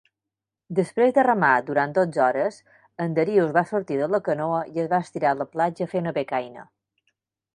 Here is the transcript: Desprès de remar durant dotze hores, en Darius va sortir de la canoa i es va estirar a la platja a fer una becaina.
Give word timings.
Desprès 0.77 1.11
de 1.17 1.23
remar 1.27 1.49
durant 1.67 1.91
dotze 1.97 2.23
hores, 2.27 2.57
en 3.05 3.13
Darius 3.19 3.53
va 3.59 3.65
sortir 3.73 3.99
de 4.01 4.09
la 4.15 4.21
canoa 4.29 4.61
i 4.77 4.83
es 4.85 4.89
va 4.95 5.01
estirar 5.09 5.35
a 5.35 5.39
la 5.43 5.49
platja 5.55 5.89
a 5.89 5.95
fer 5.95 6.05
una 6.05 6.17
becaina. 6.19 6.67